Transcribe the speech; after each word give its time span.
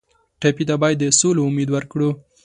ټپي 0.39 0.63
ته 0.69 0.75
باید 0.81 0.97
د 1.01 1.05
سولې 1.19 1.41
امید 1.47 1.69
ورکړو. 1.73 2.09